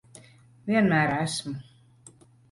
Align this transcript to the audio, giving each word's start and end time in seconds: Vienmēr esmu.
Vienmēr 0.69 1.13
esmu. 1.17 1.53